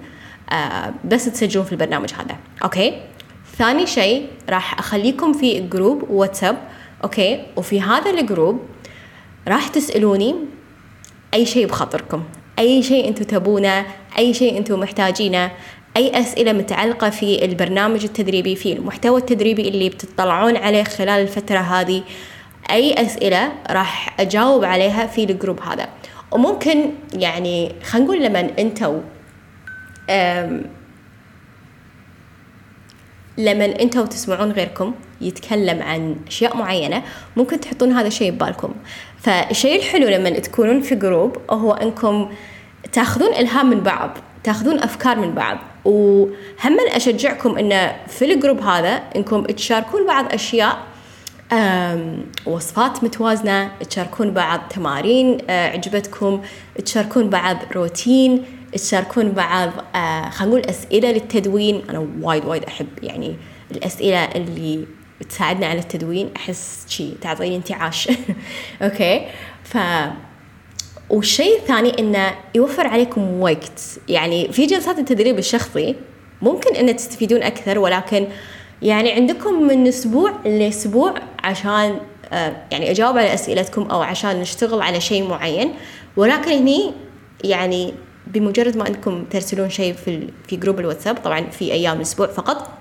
آه 0.50 0.94
بس 1.06 1.26
تسجلون 1.26 1.66
في 1.66 1.72
البرنامج 1.72 2.14
هذا 2.14 2.38
أوكي؟ 2.64 3.02
ثاني 3.58 3.88
شيء 3.88 4.28
راح 4.50 4.80
أخليكم 4.80 5.34
في 5.34 5.60
group 5.60 6.10
واتساب 6.10 6.58
okay؟ 7.04 7.44
وفي 7.56 7.82
هذا 7.82 8.12
ال 8.12 8.20
group 8.20 8.60
راح 9.48 9.68
تسألوني 9.68 10.36
أي 11.34 11.46
شيء 11.46 11.68
بخاطركم 11.68 12.24
أي 12.60 12.84
شيء 12.84 13.08
أنتم 13.08 13.24
تبونه 13.24 13.86
أي 14.18 14.34
شيء 14.34 14.58
أنتم 14.58 14.80
محتاجينه 14.80 15.52
أي 15.98 16.20
أسئلة 16.20 16.54
متعلقة 16.54 17.10
في 17.10 17.46
البرنامج 17.46 18.04
التدريبي 18.04 18.56
في 18.56 18.74
المحتوى 18.74 19.20
التدريبي 19.20 19.68
اللي 19.68 19.90
بتطلعون 19.90 20.58
عليه 20.58 20.84
خلال 20.84 21.22
الفترة 21.22 21.58
هذه 21.58 22.04
أي 22.72 22.94
أسئلة 22.94 23.52
راح 23.70 24.20
أجاوب 24.20 24.64
عليها 24.64 25.08
في 25.08 25.24
ال 25.24 25.30
group 25.30 25.60
هذا. 25.60 25.90
وممكن 26.32 26.92
يعني 27.14 27.72
خلينا 27.84 28.06
نقول 28.06 28.24
لما 28.24 28.52
أنتوا 28.60 29.02
لما 33.38 33.66
أنتوا 33.66 34.06
تسمعون 34.06 34.52
غيركم 34.52 34.94
يتكلم 35.22 35.82
عن 35.82 36.16
أشياء 36.28 36.58
معينة 36.58 37.04
ممكن 37.38 37.60
تحطون 37.60 37.92
هذا 37.92 38.08
الشيء 38.08 38.32
ببالكم. 38.32 38.74
فالشيء 39.22 39.80
الحلو 39.80 40.08
لما 40.08 40.30
تكونون 40.30 40.82
في 40.82 40.96
group 40.96 41.38
هو 41.50 41.74
إنكم 41.74 42.30
تاخذون 42.92 43.34
إلهام 43.34 43.70
من 43.70 43.80
بعض 43.80 44.18
تاخذون 44.44 44.80
أفكار 44.80 45.20
من 45.20 45.32
بعض. 45.32 45.58
وهم 45.86 46.78
أشجعكم 46.80 47.58
انه 47.58 47.96
في 48.08 48.34
الجروب 48.34 48.60
هذا 48.60 49.02
إنكم 49.16 49.46
تشاركون 49.46 50.08
بعض 50.08 50.34
أشياء 50.34 50.78
وصفات 52.46 53.04
متوازنة 53.04 53.72
تشاركون 53.90 54.32
بعض 54.32 54.60
تمارين 54.70 55.38
آه، 55.50 55.70
عجبتكم 55.70 56.42
تشاركون 56.86 57.30
بعض 57.30 57.58
روتين 57.76 58.44
تشاركون 58.74 59.32
بعض 59.32 59.70
آه، 59.96 60.30
خلينا 60.30 60.56
نقول 60.56 60.70
أسئلة 60.70 61.12
للتدوين. 61.12 61.84
أنا 61.90 62.08
وايد 62.22 62.46
وايد 62.46 62.64
أحب 62.64 62.88
يعني 63.04 63.36
الأسئلة 63.72 64.24
اللي 64.26 64.86
تساعدنا 65.30 65.68
على 65.68 65.80
التدوين. 65.80 66.30
أحس 66.36 66.86
شي 66.90 67.12
تعطيني 67.22 67.56
انتعاش. 67.56 68.10
okay؟ 68.82 69.28
ف 69.64 69.78
والشيء 71.10 71.58
الثاني 71.58 72.00
إنه 72.00 72.36
يوفر 72.56 72.88
عليكم 72.88 73.42
وقت. 73.42 73.82
يعني 74.08 74.52
في 74.52 74.66
جلسات 74.66 75.00
التدريب 75.00 75.38
الشخصي 75.38 75.96
ممكن 76.42 76.76
إن 76.76 76.96
تستفيدون 76.96 77.44
أكثر 77.44 77.80
ولكن 77.80 78.28
يعني 78.82 79.12
عندكم 79.12 79.64
من 79.64 79.88
أسبوع 79.88 80.32
لأسبوع 80.46 81.14
عشان 81.44 82.00
آه، 82.34 82.56
يعني 82.72 82.92
أجاوب 82.92 83.18
على 83.18 83.34
أسئلتكم 83.34 83.82
أو 83.82 84.02
عشان 84.02 84.40
نشتغل 84.40 84.82
على 84.82 85.02
شيء 85.02 85.28
معين. 85.28 85.74
ولكن 86.18 86.52
هني 86.52 86.94
يعني 87.44 87.94
بمجرد 88.34 88.78
ما 88.78 88.88
أنكم 88.88 89.24
ترسلون 89.24 89.70
شيء 89.70 89.94
في 89.94 90.28
في 90.48 90.56
group 90.56 90.80
الواتساب 90.80 91.16
طبعا 91.16 91.50
في 91.50 91.72
أيام 91.72 91.98
الأسبوع 91.98 92.28
فقط 92.28 92.72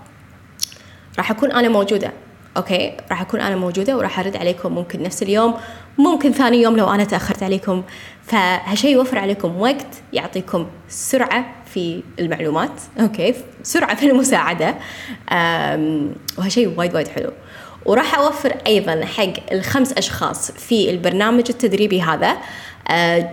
راح 1.19 1.31
أكون 1.31 1.53
أنا 1.53 1.69
موجودة 1.69 2.13
okay؟ 2.57 2.97
راح 3.11 3.21
أكون 3.21 3.41
أنا 3.41 3.57
موجودة 3.57 3.97
وراح 3.97 4.21
أرد 4.21 4.37
عليكم 4.37 4.75
ممكن 4.75 5.03
نفس 5.03 5.23
اليوم 5.23 5.55
ممكن 5.99 6.33
ثاني 6.33 6.63
يوم 6.63 6.77
لو 6.77 6.89
أنا 6.89 7.05
تأخرت 7.05 7.43
عليكم. 7.43 7.83
فهالشيء 8.27 8.91
يوفر 8.93 9.19
عليكم 9.19 9.61
وقت 9.61 9.87
يعطيكم 10.13 10.67
سرعة 10.89 11.47
في 11.75 12.03
المعلومات 12.19 12.71
okay؟ 13.01 13.35
سرعة 13.63 13.95
في 13.95 14.11
المساعدة 14.11 14.75
وهالشيء 16.39 16.75
وايد 16.77 16.95
وايد 16.95 17.09
حلو. 17.09 17.31
وراح 17.87 18.19
أوفر 18.19 18.55
أيضا 18.67 19.05
حق 19.05 19.53
الخمس 19.53 19.93
أشخاص 19.93 20.51
في 20.51 20.91
البرنامج 20.91 21.45
التدريبي 21.49 22.03
هذا. 22.03 22.37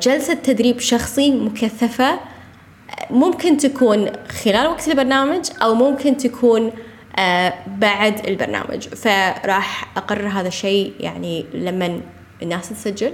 جلسة 0.02 0.34
تدريب 0.34 0.80
شخصي 0.80 1.32
مكثفة 1.32 2.20
ممكن 3.10 3.58
تكون 3.58 4.10
خلال 4.44 4.68
وقت 4.68 4.88
البرنامج 4.88 5.50
أو 5.62 5.74
ممكن 5.74 6.18
تكون 6.18 6.72
آه، 7.20 7.54
بعد 7.68 8.28
البرنامج. 8.28 8.88
فراح 8.88 9.98
أقرر 9.98 10.28
هذا 10.28 10.48
الشيء 10.48 10.94
يعني 11.00 11.46
لما 11.54 12.02
الناس 12.42 12.70
تسجل. 12.70 13.14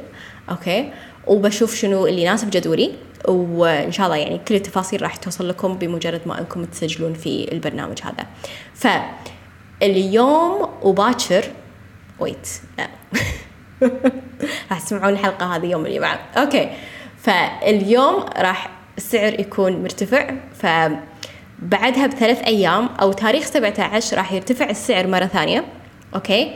okay؟ 0.49 0.93
وبشوف 1.27 1.75
شنو 1.75 2.07
اللي 2.07 2.21
يناسب 2.21 2.49
جدولي. 2.49 2.91
وإن 3.27 3.91
شاء 3.91 4.05
الله 4.05 4.17
يعني 4.17 4.41
كل 4.47 4.55
التفاصيل 4.55 5.01
راح 5.01 5.15
توصل 5.15 5.49
لكم 5.49 5.77
بمجرد 5.77 6.21
ما 6.25 6.39
أنكم 6.39 6.65
تسجلون 6.65 7.13
في 7.13 7.51
البرنامج 7.51 7.99
هذا. 8.01 8.27
فاليوم 9.79 10.69
وباكر 10.81 11.43
wait 12.19 12.47
لا. 12.77 12.87
راح 14.71 14.79
تسمعون 14.79 15.13
الحلقة 15.13 15.55
هذه 15.55 15.65
يوم 15.65 15.85
الجمعة 15.85 16.19
okay. 16.37 16.69
فاليوم 17.17 18.25
راح 18.37 18.69
السعر 18.97 19.39
يكون 19.39 19.83
مرتفع 19.83 20.29
ف 20.61 20.65
بعدها 21.59 22.07
بثلاث 22.07 22.41
أيام 22.41 22.89
أو 23.01 23.11
تاريخ 23.11 23.45
17 23.45 24.17
راح 24.17 24.33
يرتفع 24.33 24.69
السعر 24.69 25.07
مرة 25.07 25.25
ثانية. 25.25 25.65
okay. 26.15 26.53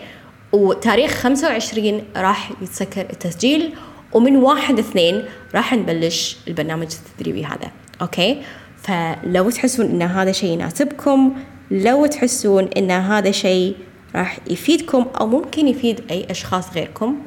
وتاريخ 0.51 1.11
25 1.11 2.03
راح 2.15 2.51
يتسكر 2.61 3.01
التسجيل 3.01 3.73
ومن 4.13 4.35
واحد 4.35 4.79
اثنين 4.79 5.25
راح 5.55 5.73
نبلش 5.73 6.37
البرنامج 6.47 6.87
التدريبي 6.87 7.45
هذا. 7.45 7.71
okay. 8.01 8.41
فلو 8.83 9.49
تحسون 9.49 9.85
أن 9.85 10.01
هذا 10.01 10.31
شيء 10.31 10.49
يناسبكم 10.49 11.35
لو 11.71 12.05
تحسون 12.05 12.69
أن 12.77 12.91
هذا 12.91 13.31
شيء 13.31 13.75
راح 14.15 14.39
يفيدكم 14.49 15.05
أو 15.19 15.27
ممكن 15.27 15.67
يفيد 15.67 16.11
أي 16.11 16.27
أشخاص 16.29 16.73
غيركم. 16.73 17.17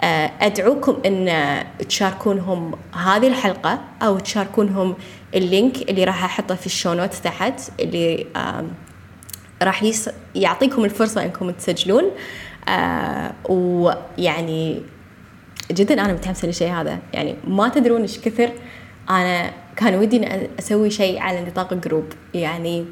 آه، 0.00 0.30
أدعوكم 0.40 1.02
أن 1.06 1.64
تشاركونهم 1.88 2.72
هذه 2.92 3.28
الحلقة 3.28 3.80
أو 4.02 4.18
تشاركونهم 4.18 4.96
ال 5.34 5.45
link 5.45 5.90
اللي 5.90 6.04
راح 6.04 6.24
أحطه 6.24 6.54
في 6.54 6.66
ال 6.66 6.72
show 6.72 6.94
notes 6.94 7.20
تحت 7.20 7.60
اللي 7.80 8.26
راح. 9.62 9.84
يعطيكم 10.34 10.84
الفرصة 10.84 11.24
أنكم 11.24 11.50
تسجلون. 11.50 12.04
آه 12.68 13.32
ويعني 13.48 14.82
جدا 15.72 15.94
أنا 16.04 16.12
متحمسة 16.12 16.46
للشيء 16.46 16.72
هذا. 16.72 16.98
يعني 17.12 17.36
ما 17.44 17.68
تدرون 17.68 18.00
إيش 18.00 18.18
كثر 18.18 18.50
أنا 19.10 19.50
كان 19.76 19.94
ودي 19.94 20.28
أسوي 20.58 20.90
شيء 20.90 21.18
على 21.18 21.40
نطاق 21.40 21.74
group 21.74 22.04
يعني 22.34 22.84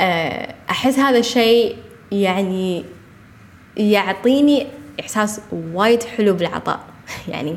آه 0.00 0.54
أحس 0.70 0.98
هذا 0.98 1.18
الشيء 1.18 1.76
يعني 2.12 2.84
يعطيني 3.76 4.66
إحساس 5.00 5.40
وايد 5.52 6.02
حلو 6.02 6.34
بالعطاء. 6.34 6.80
يعني 7.28 7.56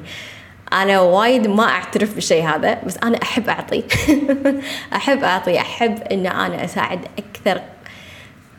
أنا 0.74 1.00
وايد 1.00 1.48
ما 1.48 1.63
أعترف 1.63 2.15
بالشيء 2.15 2.43
هذا 2.43 2.81
بس 2.86 2.98
أنا 2.98 3.24
أحب 3.24 3.50
أعطي. 3.50 3.83
أحب 4.95 5.24
أعطي 5.24 5.60
أحب 5.60 6.00
أن 6.12 6.25
أنا 6.25 6.65
أساعد 6.65 7.00
أكثر 7.17 7.62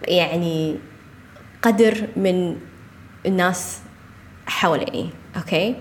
يعني 0.09 0.77
قدر 1.63 2.07
من 2.17 2.57
الناس 3.27 3.79
حواليني 4.47 5.11
أوكي؟ 5.37 5.75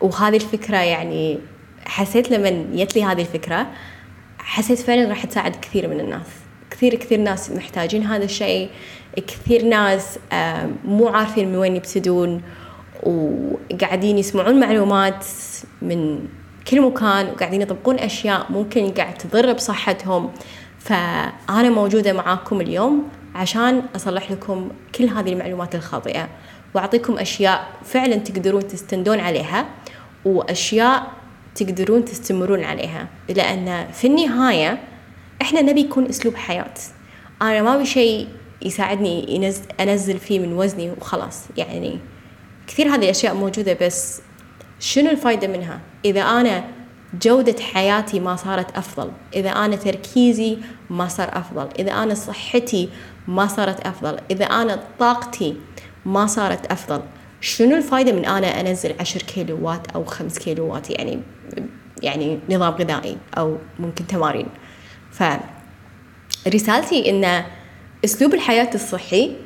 وهذه 0.00 0.36
الفكرة 0.36 0.76
يعني 0.76 1.38
حسيت 1.86 2.30
لما 2.30 2.50
جت 2.72 2.96
لي 2.96 3.04
هذه 3.04 3.20
الفكرة 3.20 3.66
حسيت 4.38 4.78
فعلا 4.78 5.08
راح 5.08 5.26
تساعد 5.26 5.56
كثير 5.56 5.88
من 5.88 6.00
الناس. 6.00 6.26
كثير 6.78 6.94
كثير 6.94 7.20
ناس 7.20 7.50
محتاجين 7.50 8.02
هذا 8.02 8.24
الشيء 8.24 8.70
كثير 9.16 9.64
ناس 9.64 10.18
مو 10.84 11.08
عارفين 11.08 11.48
من 11.48 11.56
وين 11.56 11.76
يبتدون 11.76 12.42
وقاعدين 13.02 14.18
يسمعون 14.18 14.60
معلومات 14.60 15.26
من 15.82 16.28
كل 16.70 16.80
مكان 16.80 17.26
وقاعدين 17.26 17.62
يطبقون 17.62 17.98
أشياء 17.98 18.46
ممكن 18.50 18.90
قاعد 18.90 19.14
تضر 19.14 19.52
بصحتهم. 19.52 20.30
فأنا 20.78 21.70
موجودة 21.70 22.12
معاكم 22.12 22.60
اليوم 22.60 23.08
عشان 23.34 23.82
أصلح 23.96 24.30
لكم 24.30 24.70
كل 24.94 25.04
هذه 25.04 25.32
المعلومات 25.32 25.74
الخاطئة 25.74 26.28
وأعطيكم 26.74 27.18
أشياء 27.18 27.68
فعلا 27.84 28.16
تقدرون 28.16 28.68
تستندون 28.68 29.20
عليها 29.20 29.66
وأشياء 30.24 31.06
تقدرون 31.54 32.04
تستمرون 32.04 32.64
عليها. 32.64 33.08
لأن 33.28 33.86
في 33.92 34.06
النهاية 34.06 34.78
إحنا 35.42 35.62
نبي 35.62 35.80
يكون 35.80 36.06
أسلوب 36.06 36.34
حياة. 36.34 36.74
أنا 37.42 37.62
ما 37.62 37.74
أبي 37.74 37.86
شيء 37.86 38.28
يساعدني 38.62 39.34
ينزل 39.34 39.62
أنزل 39.80 40.18
فيه 40.18 40.38
من 40.38 40.52
وزني 40.52 40.90
وخلاص. 40.90 41.44
يعني 41.56 41.98
كثير 42.66 42.88
هذه 42.88 43.04
الأشياء 43.04 43.34
موجودة 43.34 43.76
بس 43.82 44.20
شنو 44.80 45.10
الفايدة 45.10 45.48
منها؟ 45.48 45.80
إذا 46.04 46.20
أنا 46.22 46.64
جودة 47.22 47.62
حياتي 47.62 48.20
ما 48.20 48.36
صارت 48.36 48.76
أفضل 48.76 49.10
إذا 49.34 49.50
أنا 49.50 49.76
تركيزي 49.76 50.58
ما 50.90 51.08
صار 51.08 51.28
أفضل 51.32 51.68
إذا 51.78 51.92
أنا 51.92 52.14
صحتي 52.14 52.88
ما 53.28 53.46
صارت 53.46 53.86
أفضل 53.86 54.18
إذا 54.30 54.44
أنا 54.44 54.82
طاقتي 54.98 55.56
ما 56.06 56.26
صارت 56.26 56.72
أفضل 56.72 57.02
شنو 57.40 57.76
الفايدة 57.76 58.12
من 58.12 58.24
أنا 58.24 58.60
أنزل 58.60 58.94
عشر 59.00 59.22
كيلوات 59.22 59.90
أو 59.90 60.04
خمس 60.04 60.38
كيلوات؟ 60.38 60.90
يعني 60.90 61.20
يعني 62.02 62.38
نظام 62.50 62.72
غذائي 62.72 63.16
أو 63.38 63.56
ممكن 63.78 64.06
تمارين. 64.06 64.46
فرسالتي 65.18 67.10
إن 67.10 67.44
أسلوب 68.04 68.34
الحياة 68.34 68.70
الصحي 68.74 69.36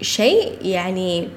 شيء 0.00 0.58
يعني 0.62 1.28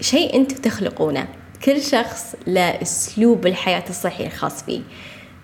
شيء 0.00 0.36
أنتم 0.36 0.56
تخلقونه. 0.56 1.28
كل 1.64 1.82
شخص 1.82 2.34
له 2.46 2.82
أسلوب 2.82 3.46
الحياة 3.46 3.84
الصحي 3.88 4.26
الخاص 4.26 4.62
فيه. 4.62 4.80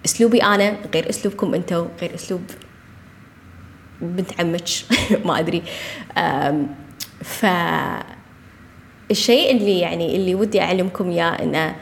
أسلوبي 0.05 0.43
أنا 0.43 0.77
غير 0.95 1.11
أسلوبكم 1.11 1.55
أنتم 1.55 1.89
غير 2.01 2.15
أسلوب 2.15 2.43
بنت 4.01 4.41
عمك 4.41 4.69
ما 5.27 5.39
أدري. 5.39 5.63
ف 7.25 7.47
الشيء 9.11 9.57
اللي 9.57 9.79
يعني 9.79 10.17
اللي 10.17 10.35
ودي 10.35 10.61
أعلمكم 10.61 11.11
إياه 11.11 11.43
إنه 11.43 11.77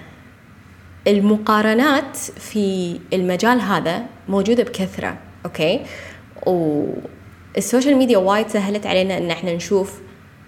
المقارنات 1.06 2.16
في 2.16 2.98
المجال 3.12 3.60
هذا 3.60 4.02
موجودة 4.28 4.62
بكثرة 4.62 5.18
okay؟ 5.44 5.80
وال 6.46 6.84
social 6.84 7.96
media 7.96 8.18
وايد 8.18 8.48
سهلت 8.48 8.86
علينا 8.86 9.18
إن 9.18 9.30
إحنا 9.30 9.54
نشوف 9.54 10.00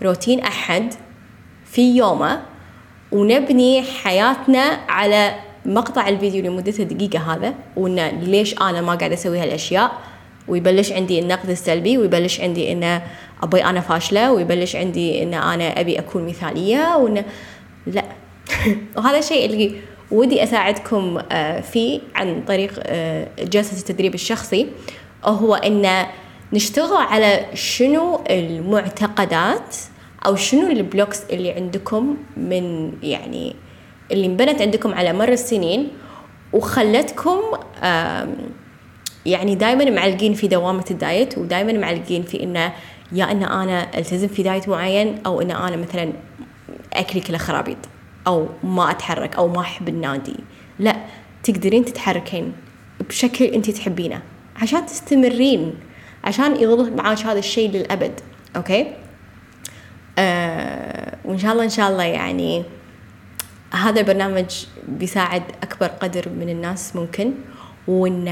روتين 0.02 0.40
أحد 0.40 0.94
في 1.64 1.96
يومه 1.96 2.42
ونبني 3.12 3.82
حياتنا 3.82 4.80
على 4.88 5.34
مقطع 5.66 6.08
الفيديو 6.08 6.42
لمدته 6.44 6.84
دقيقة 6.84 7.34
هذا 7.34 7.54
وإن 7.76 8.06
ليش 8.06 8.54
أنا 8.54 8.80
ما 8.80 8.94
قاعدة 8.94 9.14
أسوي 9.14 9.38
هالأشياء؟ 9.38 9.92
ويبلش 10.48 10.92
عندي 10.92 11.18
النقد 11.18 11.50
السلبي 11.50 11.98
ويبلش 11.98 12.40
عندي 12.40 12.72
إنه 12.72 13.02
أبي 13.42 13.64
أنا 13.64 13.80
فاشلة 13.80 14.32
ويبلش 14.32 14.76
عندي 14.76 15.22
إن 15.22 15.34
أنا 15.34 15.80
أبي 15.80 15.98
أكون 15.98 16.26
مثالية 16.26 16.96
وإن 16.96 17.24
لا. 17.86 18.04
وهذا 18.96 19.18
الشيء 19.18 19.46
اللي 19.46 19.72
ودي 20.10 20.42
أساعدكم 20.42 21.18
آه، 21.32 21.60
فيه 21.60 22.00
عن 22.14 22.42
طريق 22.48 22.72
آه، 22.82 23.28
جلسة 23.38 23.78
التدريب 23.78 24.14
الشخصي 24.14 24.66
هو 25.24 25.54
إن 25.54 26.06
نشتغل 26.52 26.96
على 26.96 27.46
شنو 27.54 28.24
المعتقدات 28.30 29.76
أو 30.26 30.36
شنو 30.36 30.70
ال 30.70 30.78
blocks 30.78 31.22
اللي 31.30 31.52
عندكم 31.52 32.16
من 32.36 32.92
يعني 33.02 33.56
اللي 34.12 34.26
انبنت 34.26 34.62
عندكم 34.62 34.94
على 34.94 35.12
مر 35.12 35.28
السنين 35.28 35.88
وخلتكم 36.52 37.40
يعني 39.26 39.54
دائما 39.54 39.90
معلقين 39.90 40.34
في 40.34 40.48
دوامة 40.48 40.84
ال 40.90 41.00
diet 41.00 41.38
ودائما 41.38 41.72
معلقين 41.72 42.22
في 42.22 42.42
إنه 42.42 42.72
يا 43.12 43.30
إن 43.30 43.42
أنا 43.42 43.98
ألتزم 43.98 44.28
في 44.28 44.42
diet 44.42 44.68
معين 44.68 45.18
أو 45.26 45.40
إن 45.40 45.50
أنا 45.50 45.76
مثلا 45.76 46.12
أكلي 46.92 47.20
كله 47.20 47.38
خرابيط. 47.38 47.78
أو 48.26 48.48
ما 48.64 48.90
أتحرك 48.90 49.37
أو 49.37 49.48
ما 49.48 49.61
أحب 49.61 49.88
النادي. 49.88 50.37
لا 50.78 50.96
تقدرين 51.42 51.85
تتحركين 51.85 52.52
بشكل 53.09 53.44
أنت 53.44 53.70
تحبينه 53.70 54.22
عشان 54.56 54.87
تستمرين 54.87 55.74
عشان 56.24 56.56
يظل 56.56 56.96
معاك 56.96 57.18
هذا 57.18 57.38
الشيء 57.38 57.70
للأبد. 57.70 58.20
okay؟ 58.56 58.94
آه 60.18 61.16
وإن 61.24 61.38
شاء 61.38 61.52
الله 61.52 61.64
إن 61.64 61.68
شاء 61.68 61.90
الله 61.90 62.04
يعني 62.04 62.64
هذا 63.72 64.00
البرنامج 64.00 64.66
بيساعد 64.88 65.42
أكبر 65.62 65.87
قدر 65.87 66.28
من 66.28 66.48
الناس 66.48 66.96
ممكن. 66.96 67.33
وإن 67.88 68.26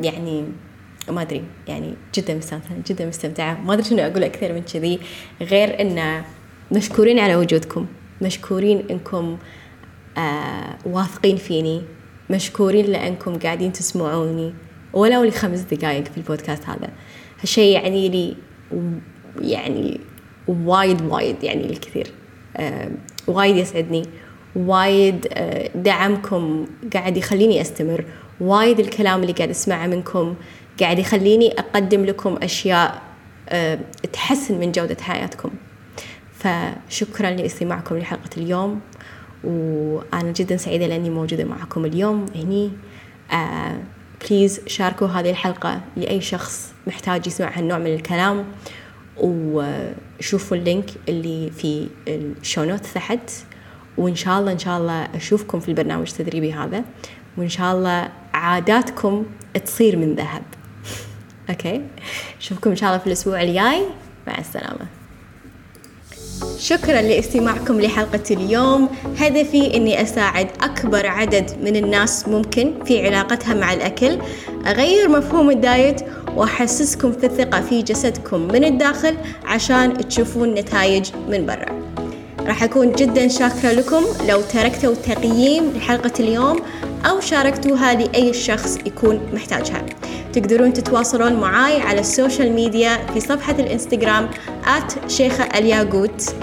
يعني 0.00 0.44
ما 1.08 1.22
أدري 1.22 1.44
يعني 1.68 1.94
جدا 2.14 2.34
مستمتعة 2.34 2.76
جدا 2.86 3.06
مستمتعة. 3.06 3.60
ما 3.60 3.72
أدري 3.72 3.84
شنو 3.84 4.02
أقول 4.02 4.24
أكثر 4.24 4.52
من 4.52 4.62
كذي 4.62 5.00
غير 5.40 5.80
إن 5.80 6.22
مشكورين 6.72 7.18
على 7.18 7.36
وجودكم. 7.36 7.86
مشكورين 8.22 8.84
إنكم 8.90 9.38
آه 10.18 10.78
واثقين 10.86 11.36
فيني 11.36 11.82
مشكورين 12.30 12.86
لأنكم 12.86 13.38
قاعدين 13.38 13.72
تسمعوني 13.72 14.54
ولو 14.92 15.24
لخمس 15.24 15.60
دقائق 15.60 16.04
في 16.04 16.16
البودكاست 16.16 16.64
هذا. 16.68 16.90
هالشيء 17.40 17.74
يعني 17.74 18.08
لي 18.08 18.36
يعني 19.40 20.00
وايد 20.48 21.02
وايد 21.02 21.44
يعني 21.44 21.70
الكثير 21.70 22.06
آه 22.56 22.90
وايد 23.26 23.56
يسعدني 23.56 24.02
وايد 24.56 25.26
آه 25.32 25.70
دعمكم 25.74 26.66
قاعد 26.94 27.16
يخليني 27.16 27.60
أستمر 27.60 28.04
وايد 28.40 28.80
الكلام 28.80 29.22
اللي 29.22 29.32
قاعد 29.32 29.50
أسمعه 29.50 29.86
منكم 29.86 30.34
قاعد 30.80 30.98
يخليني 30.98 31.52
أقدم 31.52 32.04
لكم 32.04 32.36
أشياء 32.42 33.02
آه 33.48 33.78
تحسن 34.12 34.60
من 34.60 34.72
جودة 34.72 34.96
حياتكم. 35.00 35.50
فشكرا 36.38 37.30
لإستماعكم 37.30 37.98
لحلقة 37.98 38.30
اليوم 38.36 38.80
وأنا 39.44 40.32
جدا 40.32 40.56
سعيدة 40.56 40.86
لأني 40.86 41.10
موجودة 41.10 41.44
معكم 41.44 41.84
اليوم 41.84 42.26
هني. 42.34 42.70
آه 43.32 43.78
please 44.24 44.60
شاركوا 44.66 45.06
هذه 45.06 45.30
الحلقة 45.30 45.80
لأي 45.96 46.20
شخص 46.20 46.72
محتاج 46.86 47.26
يسمع 47.26 47.58
هالنوع 47.58 47.78
من 47.78 47.94
الكلام 47.94 48.44
وشوفوا 49.16 50.56
ال 50.56 50.63
link 50.63 50.90
اللي 51.08 51.50
في 51.50 51.88
ال 52.08 52.19
show 52.19 52.64
note 52.64 52.86
تحت 52.86 53.30
وإن 53.98 54.14
شاء 54.14 54.40
الله 54.40 54.52
إن 54.52 54.58
شاء 54.58 54.78
الله 54.78 55.08
أشوفكم 55.14 55.60
في 55.60 55.68
البرنامج 55.68 56.10
التدريبي 56.10 56.52
هذا 56.52 56.84
وإن 57.36 57.48
شاء 57.48 57.76
الله 57.76 58.12
عاداتكم 58.34 59.26
تصير 59.64 59.96
من 59.96 60.14
ذهب. 60.14 60.42
okay 61.50 61.82
أشوفكم 62.40 62.70
إن 62.70 62.76
شاء 62.76 62.88
الله 62.88 62.98
في 62.98 63.06
الأسبوع 63.06 63.42
الجاي. 63.42 63.82
مع 64.26 64.38
السلامة. 64.38 64.86
شكرا 66.58 67.02
لاستماعكم 67.02 67.80
لحلقة 67.80 68.22
اليوم. 68.30 68.88
هدفي 69.18 69.76
أني 69.76 70.02
أساعد 70.02 70.48
أكبر 70.62 71.06
عدد 71.06 71.50
من 71.62 71.76
الناس 71.76 72.28
ممكن 72.28 72.74
في 72.84 73.06
علاقتها 73.06 73.54
مع 73.54 73.72
الأكل. 73.72 74.18
أغير 74.66 75.08
مفهوم 75.08 75.50
ال 75.50 75.60
diet 75.60 76.00
وأحسسكم 76.36 77.12
في 77.12 77.26
الثقة 77.26 77.60
في 77.60 77.82
جسدكم 77.82 78.40
من 78.40 78.64
الداخل 78.64 79.16
عشان 79.44 80.08
تشوفون 80.08 80.54
نتائج 80.54 81.10
من 81.28 81.46
برا. 81.46 81.82
راح 82.40 82.62
أكون 82.62 82.92
جدا 82.92 83.28
شاكرة 83.28 83.72
لكم. 83.72 84.04
لو 84.28 84.40
تركتوا 84.40 84.94
تقييم 84.94 85.72
لحلقة 85.76 86.12
اليوم 86.20 86.60
أو 87.04 87.20
شاركتوها 87.20 87.94
لأي 87.94 88.32
شخص 88.32 88.78
يكون 88.86 89.30
محتاجها. 89.32 89.86
تقدرون 90.32 90.72
تتواصلون 90.72 91.32
معاي 91.32 91.80
على 91.80 92.00
ال 92.00 92.07
social 92.07 92.52
media 92.52 93.06
في 93.14 93.20
صفحة 93.20 93.52
الإنستغرام 93.52 94.28
at 94.64 95.10
شيخة 95.10 95.44
الياقوت 95.44 96.34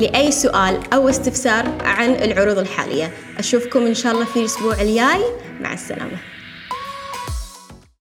لأي 0.00 0.32
سؤال 0.32 0.80
أو 0.92 1.08
استفسار 1.08 1.64
عن 1.84 2.10
العروض 2.10 2.58
الحالية. 2.58 3.10
أشوفكم 3.38 3.86
إن 3.86 3.94
شاء 3.94 4.12
الله 4.12 4.24
في 4.24 4.40
الأسبوع 4.40 4.80
الجاي. 4.80 5.22
مع 5.60 5.72
السلامة. 5.72 6.18